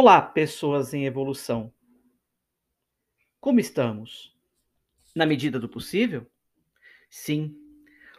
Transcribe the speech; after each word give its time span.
Olá, 0.00 0.22
pessoas 0.22 0.94
em 0.94 1.06
evolução. 1.06 1.74
Como 3.40 3.58
estamos? 3.58 4.32
Na 5.12 5.26
medida 5.26 5.58
do 5.58 5.68
possível? 5.68 6.24
Sim, 7.10 7.56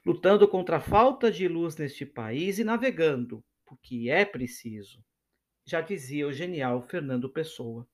lutando 0.05 0.45
contra 0.45 0.75
a 0.75 0.81
falta 0.81 1.31
de 1.31 1.47
luz 1.47 1.77
neste 1.77 2.05
país 2.05 2.59
e 2.59 2.65
navegando, 2.65 3.41
porque 3.65 4.09
é 4.09 4.25
preciso. 4.25 5.01
Já 5.63 5.79
dizia 5.79 6.27
o 6.27 6.33
genial 6.33 6.81
Fernando 6.81 7.29
Pessoa. 7.29 7.87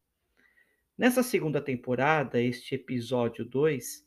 Nessa 0.98 1.22
segunda 1.22 1.62
temporada, 1.62 2.42
este 2.42 2.74
episódio 2.74 3.46
2, 3.46 4.04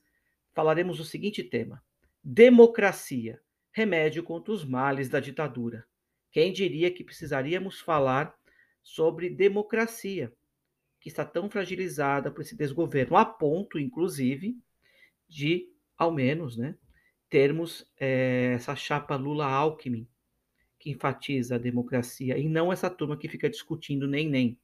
falaremos 0.53 0.99
o 0.99 1.05
seguinte 1.05 1.45
tema: 1.45 1.81
Democracia, 2.21 3.41
remédio 3.71 4.25
contra 4.25 4.53
os 4.53 4.65
males 4.65 5.09
da 5.09 5.21
ditadura. 5.21 5.87
Quem 6.33 6.53
diria 6.53 6.91
que 6.91 7.05
precisaríamos 7.05 7.79
falar 7.79 8.38
sobre 8.89 9.29
democracia, 9.29 10.33
que 10.99 11.11
está 11.11 11.23
tão 11.23 11.51
fragilizada 11.51 12.31
por 12.31 12.41
esse 12.41 12.57
desgoverno, 12.57 13.19
a 13.19 13.25
ponto, 13.25 13.79
inclusive, 13.79 14.59
de, 15.29 15.71
ao 15.97 16.11
menos, 16.11 16.57
né, 16.57 16.75
termos 17.29 17.87
é, 17.99 18.53
essa 18.55 18.75
chapa 18.75 19.15
Lula-Alckmin, 19.15 20.09
que 20.79 20.91
enfatiza 20.91 21.57
a 21.57 21.59
democracia, 21.59 22.39
e 22.39 22.49
não 22.49 22.73
essa 22.73 22.89
turma 22.89 23.19
que 23.19 23.29
fica 23.29 23.51
discutindo 23.51 24.09
nem 24.09 24.27
nem. 24.27 24.59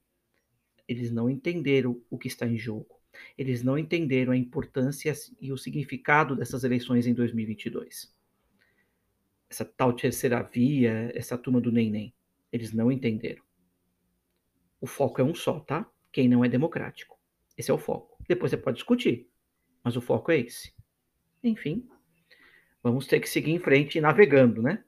Eles 0.87 1.11
não 1.11 1.29
entenderam 1.29 2.01
o 2.09 2.17
que 2.17 2.27
está 2.27 2.47
em 2.47 2.57
jogo. 2.57 2.99
Eles 3.37 3.61
não 3.61 3.77
entenderam 3.77 4.33
a 4.33 4.37
importância 4.37 5.13
e 5.39 5.51
o 5.51 5.57
significado 5.57 6.35
dessas 6.35 6.63
eleições 6.63 7.05
em 7.05 7.13
2022. 7.13 8.11
Essa 9.47 9.65
tal 9.65 9.93
terceira 9.93 10.41
via, 10.41 11.11
essa 11.13 11.37
turma 11.37 11.61
do 11.61 11.71
nem 11.71 11.91
nem. 11.91 12.13
Eles 12.51 12.73
não 12.73 12.91
entenderam. 12.91 13.44
O 14.79 14.87
foco 14.87 15.21
é 15.21 15.23
um 15.23 15.33
só, 15.33 15.59
tá? 15.59 15.89
Quem 16.11 16.29
não 16.29 16.43
é 16.43 16.49
democrático. 16.49 17.17
Esse 17.57 17.71
é 17.71 17.73
o 17.73 17.77
foco. 17.77 18.17
Depois 18.27 18.51
você 18.51 18.57
pode 18.57 18.77
discutir, 18.77 19.29
mas 19.83 19.95
o 19.95 20.01
foco 20.01 20.31
é 20.31 20.39
esse. 20.39 20.73
Enfim, 21.43 21.87
vamos 22.81 23.07
ter 23.07 23.19
que 23.19 23.29
seguir 23.29 23.51
em 23.51 23.59
frente 23.59 24.01
navegando, 24.01 24.61
né? 24.61 24.83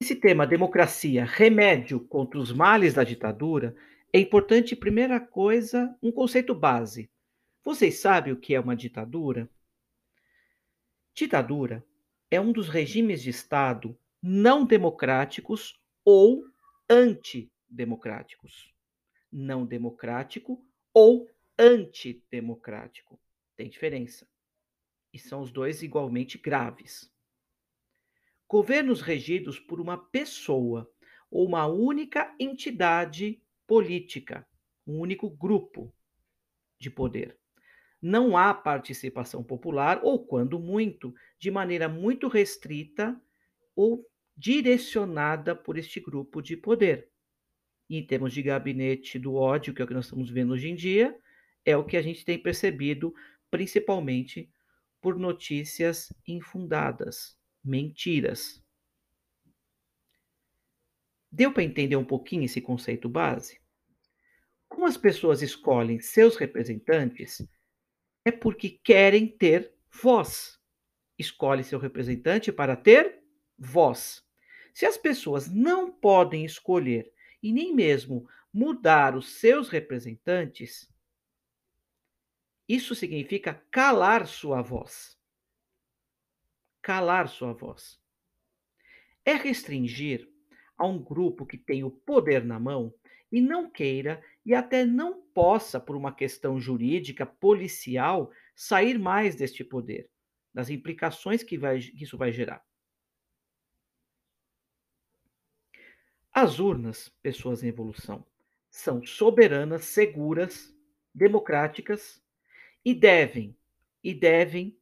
Esse 0.00 0.16
tema 0.16 0.46
democracia, 0.46 1.24
remédio 1.24 2.00
contra 2.00 2.38
os 2.38 2.52
males 2.52 2.94
da 2.94 3.04
ditadura, 3.04 3.76
é 4.12 4.18
importante, 4.18 4.74
primeira 4.74 5.20
coisa, 5.20 5.96
um 6.02 6.10
conceito 6.10 6.54
base. 6.54 7.08
Vocês 7.64 8.00
sabem 8.00 8.32
o 8.32 8.36
que 8.36 8.54
é 8.54 8.60
uma 8.60 8.74
ditadura? 8.74 9.48
Ditadura 11.14 11.84
é 12.30 12.40
um 12.40 12.50
dos 12.50 12.68
regimes 12.68 13.22
de 13.22 13.30
Estado 13.30 13.96
não 14.20 14.64
democráticos 14.64 15.80
ou 16.04 16.44
anti 16.88 17.51
democráticos. 17.72 18.72
Não 19.30 19.64
democrático 19.64 20.64
ou 20.92 21.28
antidemocrático. 21.58 23.18
Tem 23.56 23.68
diferença. 23.68 24.28
E 25.12 25.18
são 25.18 25.40
os 25.40 25.50
dois 25.50 25.82
igualmente 25.82 26.38
graves. 26.38 27.10
Governos 28.46 29.00
regidos 29.00 29.58
por 29.58 29.80
uma 29.80 29.96
pessoa 29.96 30.90
ou 31.30 31.46
uma 31.46 31.66
única 31.66 32.34
entidade 32.38 33.42
política, 33.66 34.46
um 34.86 34.98
único 34.98 35.30
grupo 35.30 35.94
de 36.78 36.90
poder. 36.90 37.38
Não 38.00 38.36
há 38.36 38.52
participação 38.52 39.42
popular, 39.42 40.00
ou, 40.02 40.26
quando 40.26 40.58
muito, 40.58 41.14
de 41.38 41.50
maneira 41.50 41.88
muito 41.88 42.28
restrita 42.28 43.18
ou 43.76 44.06
direcionada 44.36 45.54
por 45.54 45.78
este 45.78 46.00
grupo 46.00 46.42
de 46.42 46.56
poder 46.56 47.11
em 47.88 48.04
termos 48.06 48.32
de 48.32 48.42
gabinete 48.42 49.18
do 49.18 49.34
ódio, 49.34 49.74
que 49.74 49.82
é 49.82 49.84
o 49.84 49.88
que 49.88 49.94
nós 49.94 50.06
estamos 50.06 50.30
vendo 50.30 50.52
hoje 50.52 50.68
em 50.68 50.74
dia, 50.74 51.16
é 51.64 51.76
o 51.76 51.84
que 51.84 51.96
a 51.96 52.02
gente 52.02 52.24
tem 52.24 52.38
percebido, 52.38 53.14
principalmente 53.50 54.50
por 55.00 55.18
notícias 55.18 56.12
infundadas, 56.26 57.36
mentiras. 57.62 58.62
Deu 61.30 61.52
para 61.52 61.62
entender 61.62 61.96
um 61.96 62.04
pouquinho 62.04 62.44
esse 62.44 62.60
conceito 62.60 63.08
base? 63.08 63.60
Como 64.68 64.86
as 64.86 64.96
pessoas 64.96 65.42
escolhem 65.42 65.98
seus 65.98 66.36
representantes, 66.36 67.46
é 68.24 68.30
porque 68.30 68.70
querem 68.70 69.26
ter 69.26 69.74
voz. 69.90 70.58
Escolhe 71.18 71.64
seu 71.64 71.78
representante 71.78 72.52
para 72.52 72.76
ter 72.76 73.22
voz. 73.58 74.24
Se 74.72 74.86
as 74.86 74.96
pessoas 74.96 75.50
não 75.50 75.90
podem 75.92 76.44
escolher 76.44 77.12
e 77.42 77.52
nem 77.52 77.74
mesmo 77.74 78.28
mudar 78.52 79.16
os 79.16 79.40
seus 79.40 79.68
representantes, 79.68 80.92
isso 82.68 82.94
significa 82.94 83.54
calar 83.70 84.26
sua 84.26 84.62
voz. 84.62 85.18
Calar 86.80 87.28
sua 87.28 87.52
voz. 87.52 88.00
É 89.24 89.34
restringir 89.34 90.28
a 90.76 90.86
um 90.86 91.02
grupo 91.02 91.46
que 91.46 91.56
tem 91.56 91.84
o 91.84 91.90
poder 91.90 92.44
na 92.44 92.58
mão 92.58 92.94
e 93.30 93.40
não 93.40 93.70
queira 93.70 94.22
e 94.44 94.54
até 94.54 94.84
não 94.84 95.22
possa, 95.22 95.80
por 95.80 95.96
uma 95.96 96.14
questão 96.14 96.60
jurídica, 96.60 97.24
policial, 97.24 98.30
sair 98.54 98.98
mais 98.98 99.36
deste 99.36 99.64
poder, 99.64 100.10
das 100.52 100.68
implicações 100.70 101.42
que, 101.42 101.56
vai, 101.56 101.80
que 101.80 102.04
isso 102.04 102.18
vai 102.18 102.32
gerar. 102.32 102.62
As 106.34 106.58
urnas, 106.58 107.10
pessoas 107.22 107.62
em 107.62 107.68
evolução, 107.68 108.26
são 108.70 109.04
soberanas, 109.04 109.84
seguras, 109.84 110.74
democráticas 111.14 112.22
e 112.82 112.94
devem, 112.94 113.54
e 114.02 114.14
devem, 114.14 114.78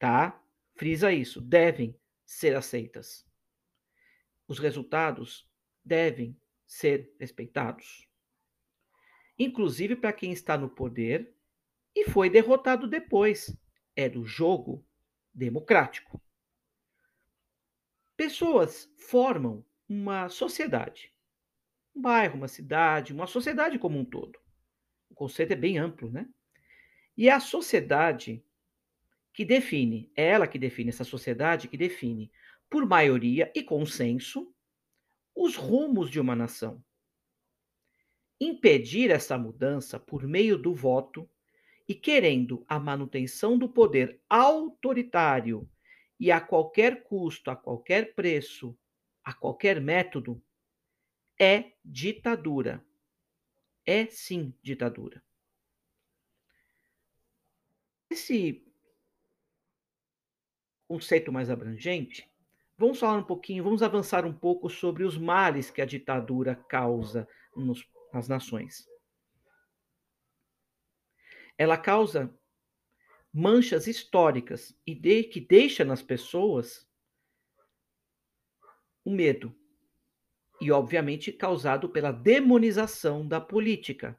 tá? 0.00 0.42
Frisa 0.74 1.12
isso, 1.12 1.40
devem 1.40 1.96
ser 2.26 2.56
aceitas. 2.56 3.24
Os 4.48 4.58
resultados 4.58 5.48
devem 5.84 6.36
ser 6.66 7.14
respeitados. 7.20 8.08
Inclusive 9.38 9.94
para 9.94 10.12
quem 10.12 10.32
está 10.32 10.58
no 10.58 10.68
poder 10.68 11.32
e 11.94 12.10
foi 12.10 12.28
derrotado 12.28 12.88
depois. 12.88 13.56
É 13.94 14.08
do 14.08 14.24
jogo 14.24 14.84
democrático. 15.32 16.20
Pessoas 18.16 18.90
formam 18.96 19.64
uma 19.92 20.30
sociedade. 20.30 21.12
Um 21.94 22.00
bairro, 22.00 22.36
uma 22.36 22.48
cidade, 22.48 23.12
uma 23.12 23.26
sociedade 23.26 23.78
como 23.78 23.98
um 23.98 24.04
todo. 24.04 24.38
O 25.10 25.14
conceito 25.14 25.52
é 25.52 25.56
bem 25.56 25.76
amplo, 25.76 26.10
né? 26.10 26.26
E 27.14 27.28
é 27.28 27.32
a 27.32 27.40
sociedade 27.40 28.42
que 29.34 29.44
define, 29.44 30.10
é 30.16 30.28
ela 30.28 30.46
que 30.46 30.58
define, 30.58 30.88
essa 30.88 31.04
sociedade 31.04 31.68
que 31.68 31.76
define, 31.76 32.32
por 32.70 32.86
maioria 32.86 33.52
e 33.54 33.62
consenso, 33.62 34.54
os 35.34 35.56
rumos 35.56 36.10
de 36.10 36.18
uma 36.18 36.34
nação. 36.34 36.82
Impedir 38.40 39.10
essa 39.10 39.36
mudança 39.36 40.00
por 40.00 40.26
meio 40.26 40.56
do 40.56 40.74
voto 40.74 41.28
e 41.86 41.94
querendo 41.94 42.64
a 42.66 42.80
manutenção 42.80 43.58
do 43.58 43.68
poder 43.68 44.18
autoritário 44.28 45.68
e 46.18 46.32
a 46.32 46.40
qualquer 46.40 47.02
custo, 47.02 47.50
a 47.50 47.56
qualquer 47.56 48.14
preço, 48.14 48.76
a 49.24 49.32
qualquer 49.32 49.80
método 49.80 50.42
é 51.38 51.72
ditadura. 51.84 52.84
é 53.84 54.06
sim 54.06 54.56
ditadura. 54.62 55.22
Esse 58.08 58.64
conceito 60.86 61.32
mais 61.32 61.50
abrangente, 61.50 62.30
vamos 62.76 63.00
falar 63.00 63.18
um 63.18 63.24
pouquinho, 63.24 63.64
vamos 63.64 63.82
avançar 63.82 64.24
um 64.24 64.32
pouco 64.32 64.68
sobre 64.68 65.02
os 65.04 65.16
males 65.16 65.70
que 65.70 65.80
a 65.80 65.86
ditadura 65.86 66.54
causa 66.54 67.26
nos, 67.56 67.88
nas 68.12 68.28
nações. 68.28 68.86
Ela 71.56 71.78
causa 71.78 72.32
manchas 73.32 73.86
históricas 73.86 74.78
e 74.86 74.94
de, 74.94 75.24
que 75.24 75.40
deixa 75.40 75.84
nas 75.84 76.02
pessoas 76.02 76.86
o 79.04 79.10
medo. 79.10 79.54
E, 80.60 80.70
obviamente, 80.70 81.32
causado 81.32 81.88
pela 81.88 82.12
demonização 82.12 83.26
da 83.26 83.40
política. 83.40 84.18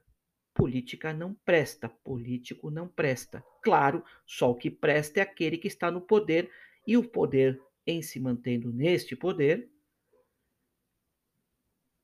Política 0.54 1.14
não 1.14 1.34
presta, 1.34 1.90
político 1.90 2.70
não 2.70 2.88
presta. 2.88 3.44
Claro, 3.62 4.04
só 4.26 4.52
o 4.52 4.56
que 4.56 4.70
presta 4.70 5.20
é 5.20 5.24
aquele 5.24 5.58
que 5.58 5.68
está 5.68 5.90
no 5.90 6.02
poder, 6.02 6.52
e 6.86 6.98
o 6.98 7.04
poder, 7.04 7.62
em 7.88 8.02
se 8.02 8.20
mantendo 8.20 8.72
neste 8.72 9.16
poder, 9.16 9.70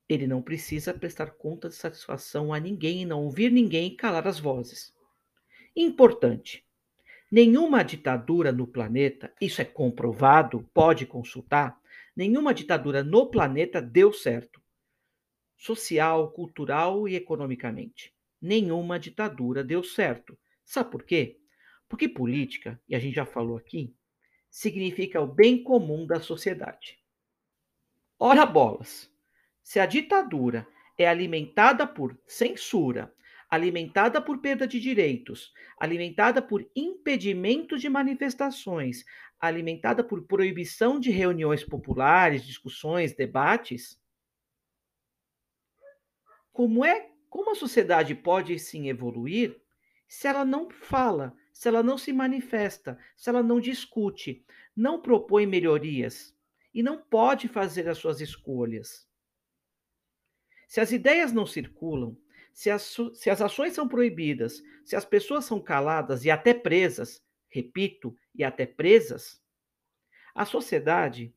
ele 0.09 0.25
não 0.25 0.41
precisa 0.41 0.91
prestar 0.91 1.31
conta 1.31 1.69
de 1.69 1.75
satisfação 1.75 2.51
a 2.51 2.59
ninguém, 2.59 3.05
não 3.05 3.23
ouvir 3.23 3.51
ninguém 3.51 3.87
e 3.87 3.95
calar 3.95 4.27
as 4.27 4.39
vozes. 4.39 4.91
Importante: 5.75 6.65
nenhuma 7.31 7.83
ditadura 7.83 8.51
no 8.51 8.65
planeta, 8.65 9.31
isso 9.39 9.61
é 9.61 9.65
comprovado, 9.65 10.67
pode 10.73 11.05
consultar, 11.05 11.78
nenhuma 12.19 12.53
ditadura 12.53 13.01
no 13.01 13.31
planeta 13.31 13.81
deu 13.81 14.11
certo, 14.11 14.61
social, 15.55 16.29
cultural 16.33 17.07
e 17.07 17.15
economicamente. 17.15 18.13
Nenhuma 18.41 18.99
ditadura 18.99 19.63
deu 19.63 19.81
certo. 19.81 20.37
Sabe 20.65 20.91
por 20.91 21.03
quê? 21.03 21.39
Porque 21.87 22.09
política, 22.09 22.77
e 22.89 22.93
a 22.93 22.99
gente 22.99 23.15
já 23.15 23.25
falou 23.25 23.55
aqui, 23.55 23.95
significa 24.49 25.21
o 25.21 25.27
bem 25.27 25.63
comum 25.63 26.05
da 26.05 26.19
sociedade. 26.19 26.99
Ora 28.19 28.45
bolas, 28.45 29.09
se 29.63 29.79
a 29.79 29.85
ditadura 29.85 30.67
é 30.97 31.07
alimentada 31.07 31.87
por 31.87 32.19
censura, 32.27 33.15
alimentada 33.49 34.21
por 34.21 34.39
perda 34.39 34.67
de 34.67 34.79
direitos, 34.79 35.51
alimentada 35.79 36.41
por 36.41 36.69
impedimento 36.75 37.77
de 37.77 37.89
manifestações, 37.89 39.03
alimentada 39.39 40.03
por 40.03 40.23
proibição 40.23 40.99
de 40.99 41.09
reuniões 41.09 41.63
populares, 41.63 42.45
discussões, 42.45 43.13
debates, 43.13 43.99
como 46.51 46.83
é, 46.85 47.09
como 47.29 47.51
a 47.51 47.55
sociedade 47.55 48.13
pode 48.13 48.59
sim 48.59 48.89
evoluir 48.89 49.59
se 50.07 50.27
ela 50.27 50.43
não 50.43 50.69
fala, 50.69 51.35
se 51.53 51.67
ela 51.67 51.81
não 51.81 51.97
se 51.97 52.11
manifesta, 52.11 52.99
se 53.15 53.29
ela 53.29 53.41
não 53.41 53.59
discute, 53.59 54.43
não 54.75 55.01
propõe 55.01 55.45
melhorias 55.45 56.35
e 56.73 56.83
não 56.83 56.97
pode 56.97 57.47
fazer 57.47 57.87
as 57.87 57.97
suas 57.97 58.19
escolhas? 58.19 59.07
Se 60.67 60.79
as 60.81 60.91
ideias 60.91 61.31
não 61.31 61.45
circulam, 61.45 62.17
se 62.53 62.69
as, 62.69 62.95
se 63.13 63.29
as 63.29 63.41
ações 63.41 63.73
são 63.73 63.87
proibidas, 63.87 64.61
se 64.83 64.95
as 64.95 65.05
pessoas 65.05 65.45
são 65.45 65.61
caladas 65.61 66.25
e 66.25 66.31
até 66.31 66.53
presas, 66.53 67.23
repito, 67.47 68.15
e 68.33 68.43
até 68.43 68.65
presas, 68.65 69.41
a 70.35 70.45
sociedade 70.45 71.33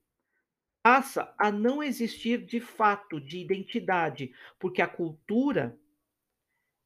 passa 0.82 1.32
a 1.38 1.50
não 1.50 1.82
existir 1.82 2.44
de 2.44 2.60
fato, 2.60 3.20
de 3.20 3.38
identidade, 3.38 4.32
porque 4.58 4.82
a 4.82 4.88
cultura 4.88 5.78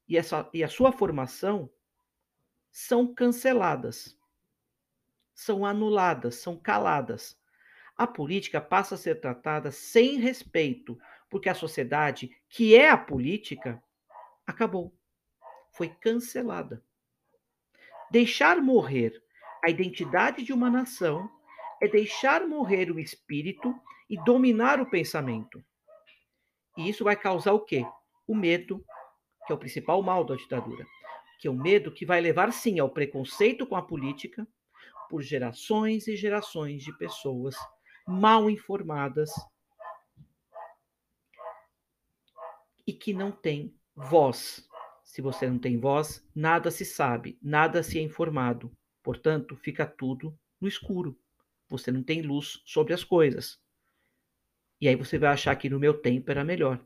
e, 0.07 0.15
essa, 0.15 0.49
e 0.53 0.63
a 0.63 0.69
sua 0.69 0.91
formação 0.91 1.69
são 2.71 3.13
canceladas, 3.13 4.17
são 5.33 5.65
anuladas, 5.65 6.35
são 6.35 6.57
caladas. 6.57 7.39
A 7.95 8.05
política 8.05 8.61
passa 8.61 8.95
a 8.95 8.97
ser 8.97 9.19
tratada 9.19 9.71
sem 9.71 10.19
respeito, 10.19 10.97
porque 11.29 11.49
a 11.49 11.55
sociedade, 11.55 12.29
que 12.47 12.75
é 12.75 12.89
a 12.89 12.97
política, 12.97 13.81
acabou. 14.47 14.97
Foi 15.73 15.89
cancelada. 15.89 16.81
Deixar 18.09 18.61
morrer 18.61 19.21
a 19.63 19.69
identidade 19.69 20.43
de 20.43 20.53
uma 20.53 20.69
nação 20.69 21.29
é 21.81 21.87
deixar 21.87 22.47
morrer 22.47 22.89
o 22.89 22.99
espírito 22.99 23.75
e 24.09 24.17
dominar 24.23 24.79
o 24.79 24.89
pensamento. 24.89 25.63
E 26.77 26.89
isso 26.89 27.03
vai 27.03 27.15
causar 27.15 27.51
o 27.53 27.59
quê? 27.59 27.85
O 28.25 28.33
medo, 28.33 28.83
que 29.45 29.51
é 29.51 29.55
o 29.55 29.59
principal 29.59 30.01
mal 30.01 30.23
da 30.23 30.35
ditadura, 30.35 30.85
que 31.39 31.47
é 31.47 31.51
o 31.51 31.55
medo 31.55 31.91
que 31.91 32.05
vai 32.05 32.21
levar 32.21 32.51
sim 32.53 32.79
ao 32.79 32.89
preconceito 32.89 33.67
com 33.67 33.75
a 33.75 33.81
política 33.81 34.47
por 35.09 35.21
gerações 35.21 36.07
e 36.07 36.15
gerações 36.15 36.83
de 36.83 36.95
pessoas 36.97 37.55
mal 38.07 38.49
informadas 38.49 39.31
e 42.85 42.93
que 42.93 43.13
não 43.13 43.31
têm 43.31 43.75
voz. 43.97 44.69
Se 45.03 45.21
você 45.21 45.49
não 45.49 45.57
tem 45.57 45.79
voz, 45.79 46.23
nada 46.35 46.69
se 46.69 46.85
sabe, 46.85 47.39
nada 47.41 47.81
se 47.81 47.97
é 47.97 48.01
informado. 48.01 48.71
Portanto, 49.01 49.55
fica 49.55 49.87
tudo 49.87 50.37
no 50.61 50.67
escuro. 50.67 51.19
Você 51.67 51.91
não 51.91 52.03
tem 52.03 52.21
luz 52.21 52.61
sobre 52.65 52.93
as 52.93 53.03
coisas. 53.03 53.59
E 54.79 54.87
aí 54.87 54.95
você 54.95 55.17
vai 55.17 55.29
achar 55.31 55.55
que 55.55 55.69
no 55.69 55.79
meu 55.79 55.95
tempo 55.95 56.29
era 56.29 56.43
melhor. 56.43 56.79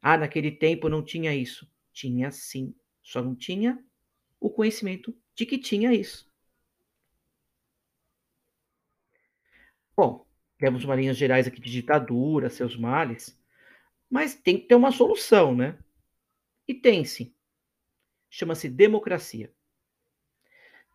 Ah, 0.00 0.16
naquele 0.16 0.52
tempo 0.52 0.88
não 0.88 1.02
tinha 1.02 1.34
isso. 1.34 1.68
Tinha 1.92 2.30
sim, 2.30 2.74
só 3.02 3.20
não 3.20 3.34
tinha 3.34 3.82
o 4.38 4.48
conhecimento 4.48 5.14
de 5.34 5.44
que 5.44 5.58
tinha 5.58 5.92
isso. 5.92 6.30
Bom, 9.96 10.24
temos 10.56 10.84
uma 10.84 10.94
linhas 10.94 11.16
gerais 11.16 11.46
aqui 11.46 11.60
de 11.60 11.70
ditadura, 11.70 12.48
seus 12.48 12.76
males, 12.76 13.38
mas 14.08 14.34
tem 14.34 14.58
que 14.58 14.68
ter 14.68 14.76
uma 14.76 14.92
solução, 14.92 15.54
né? 15.54 15.76
E 16.70 16.74
tem 16.74 17.04
sim. 17.04 17.34
Chama-se 18.30 18.68
democracia. 18.68 19.52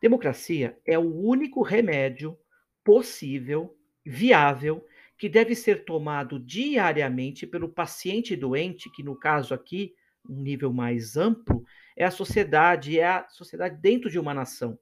Democracia 0.02 0.80
é 0.86 0.98
o 0.98 1.14
único 1.14 1.62
remédio 1.62 2.40
possível, 2.82 3.78
viável, 4.06 4.88
que 5.18 5.28
deve 5.28 5.54
ser 5.54 5.84
tomado 5.84 6.40
diariamente 6.40 7.46
pelo 7.46 7.68
paciente 7.68 8.38
doente, 8.38 8.90
que 8.90 9.04
no 9.04 9.20
caso 9.20 9.54
aqui, 9.54 9.94
um 10.30 10.42
nível 10.42 10.72
mais 10.72 11.18
amplo, 11.18 11.66
é 11.98 12.06
a 12.06 12.12
sociedade, 12.12 12.98
é 12.98 13.08
a 13.08 13.28
sociedade 13.28 13.78
dentro 13.82 14.10
de 14.10 14.18
uma 14.18 14.34
nação, 14.34 14.80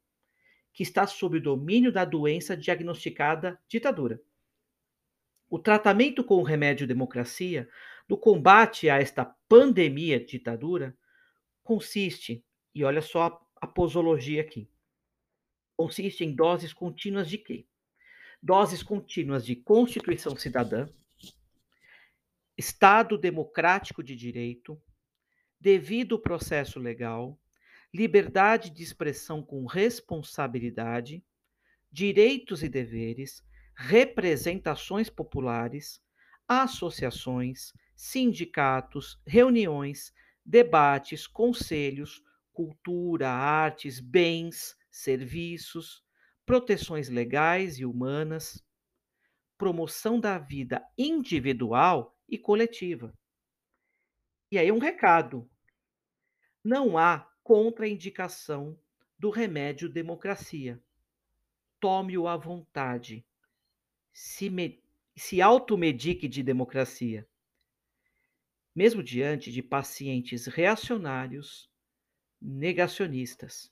que 0.71 0.83
está 0.83 1.07
sob 1.07 1.39
o 1.39 1.41
domínio 1.41 1.91
da 1.91 2.05
doença 2.05 2.55
diagnosticada 2.55 3.59
ditadura. 3.67 4.21
O 5.53 5.59
tratamento 5.59 6.23
com 6.23 6.37
o 6.37 6.43
remédio 6.43 6.87
democracia 6.87 7.69
do 8.07 8.17
combate 8.17 8.89
a 8.89 8.99
esta 8.99 9.23
pandemia 9.47 10.19
de 10.19 10.25
ditadura 10.25 10.97
consiste, 11.61 12.43
e 12.73 12.83
olha 12.83 13.03
só 13.03 13.39
a 13.61 13.67
posologia 13.67 14.41
aqui, 14.41 14.67
consiste 15.77 16.25
em 16.25 16.33
doses 16.33 16.73
contínuas 16.73 17.29
de 17.29 17.37
quê? 17.37 17.67
Doses 18.41 18.81
contínuas 18.81 19.45
de 19.45 19.55
Constituição 19.55 20.35
Cidadã, 20.35 20.89
Estado 22.57 23.15
Democrático 23.15 24.01
de 24.01 24.15
Direito, 24.15 24.81
devido 25.59 26.17
processo 26.17 26.79
legal, 26.79 27.39
liberdade 27.93 28.71
de 28.71 28.81
expressão 28.81 29.43
com 29.43 29.67
responsabilidade, 29.67 31.23
direitos 31.91 32.63
e 32.63 32.67
deveres, 32.67 33.45
representações 33.75 35.09
populares, 35.09 36.01
associações, 36.47 37.73
sindicatos, 37.95 39.19
reuniões, 39.25 40.13
debates, 40.45 41.25
conselhos, 41.25 42.23
cultura, 42.51 43.29
artes, 43.29 43.99
bens, 43.99 44.77
serviços, 44.91 46.03
proteções 46.45 47.09
legais 47.09 47.79
e 47.79 47.85
humanas, 47.85 48.63
promoção 49.57 50.19
da 50.19 50.37
vida 50.37 50.85
individual 50.97 52.17
e 52.27 52.37
coletiva. 52.37 53.13
E 54.51 54.57
aí 54.57 54.71
um 54.71 54.79
recado: 54.79 55.49
não 56.63 56.97
há 56.97 57.27
contraindicação 57.43 58.77
do 59.17 59.29
remédio 59.29 59.89
democracia. 59.89 60.81
Tome-o 61.79 62.27
à 62.27 62.37
vontade. 62.37 63.25
Se, 64.13 64.49
me, 64.49 64.81
se 65.15 65.41
automedique 65.41 66.27
de 66.27 66.43
democracia 66.43 67.27
mesmo 68.75 69.03
diante 69.03 69.51
de 69.51 69.61
pacientes 69.61 70.47
reacionários, 70.47 71.69
negacionistas. 72.41 73.71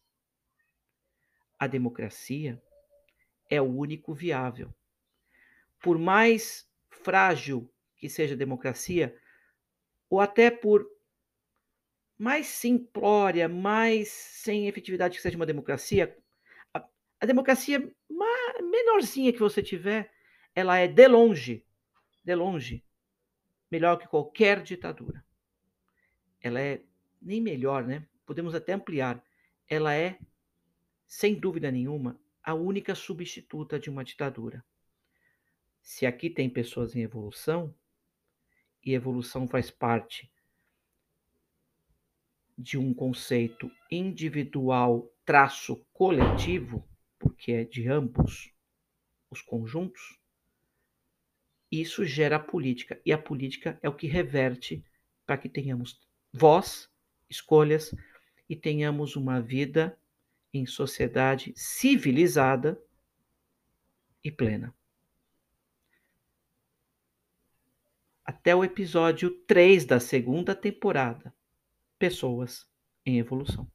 A 1.58 1.68
democracia 1.68 2.62
é 3.50 3.62
o 3.62 3.66
único 3.66 4.14
viável. 4.14 4.74
Por 5.80 5.98
mais 5.98 6.70
frágil 6.90 7.72
que 7.98 8.10
seja 8.10 8.36
a 8.36 8.38
democracia, 8.38 9.18
ou 10.10 10.20
até 10.20 10.52
por 10.52 10.88
mais 12.18 12.48
simplória, 12.48 13.50
mais 13.50 14.10
sem 14.10 14.68
efetividade 14.68 15.16
que 15.16 15.22
seja 15.22 15.36
uma 15.36 15.46
democracia, 15.46 16.16
a, 16.74 16.88
a 17.20 17.26
democracia 17.26 17.92
menorzinha 18.62 19.34
que 19.34 19.40
você 19.40 19.62
tiver, 19.64 20.12
ela 20.54 20.78
é 20.78 20.88
de 20.88 21.08
longe, 21.08 21.66
de 22.24 22.36
longe, 22.36 22.84
melhor 23.70 23.98
que 23.98 24.08
qualquer 24.08 24.62
ditadura. 24.62 25.24
Ela 26.42 26.60
é 26.60 26.82
nem 27.22 27.40
melhor, 27.40 27.86
né? 27.86 28.08
Podemos 28.26 28.54
até 28.56 28.74
ampliar. 28.74 29.24
Ela 29.68 29.94
é, 29.94 30.20
sem 31.06 31.36
dúvida 31.36 31.72
nenhuma, 31.72 32.20
a 32.44 32.54
única 32.54 32.96
substituta 32.96 33.80
de 33.80 33.90
uma 33.90 34.04
ditadura. 34.04 34.64
Se 35.82 36.06
aqui 36.06 36.30
tem 36.30 36.50
pessoas 36.50 36.96
em 36.96 37.02
evolução, 37.02 37.74
e 38.84 38.94
evolução 38.94 39.48
faz 39.48 39.70
parte 39.70 40.32
de 42.58 42.78
um 42.78 42.94
conceito 42.94 43.72
individual 43.90 45.12
traço 45.26 45.86
coletivo, 45.94 46.88
porque 47.18 47.52
é 47.52 47.64
de 47.64 47.88
ambos 47.88 48.54
os 49.30 49.42
conjuntos, 49.42 50.21
isso 51.72 52.04
gera 52.04 52.36
a 52.36 52.40
política. 52.40 53.00
E 53.06 53.14
a 53.14 53.18
política 53.18 53.80
é 53.82 53.88
o 53.88 53.96
que 53.96 54.08
reverte 54.08 54.84
para 55.26 55.38
que 55.38 55.48
tenhamos 55.48 56.00
voz, 56.34 56.90
escolhas 57.30 57.96
e 58.50 58.56
tenhamos 58.56 59.16
uma 59.16 59.42
vida 59.42 59.98
em 60.54 60.66
sociedade 60.66 61.54
civilizada 61.56 62.82
e 64.24 64.30
plena. 64.30 64.76
Até 68.26 68.56
o 68.56 68.64
episódio 68.64 69.32
3 69.46 69.86
da 69.86 70.00
segunda 70.00 70.54
temporada. 70.54 71.34
Pessoas 71.98 72.68
em 73.06 73.18
evolução. 73.18 73.70